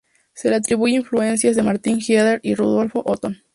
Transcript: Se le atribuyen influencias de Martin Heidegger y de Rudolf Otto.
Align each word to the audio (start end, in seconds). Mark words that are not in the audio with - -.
Se 0.33 0.49
le 0.49 0.55
atribuyen 0.55 1.01
influencias 1.01 1.55
de 1.55 1.61
Martin 1.61 1.99
Heidegger 1.99 2.39
y 2.41 2.49
de 2.49 2.55
Rudolf 2.55 2.93
Otto. 2.95 3.33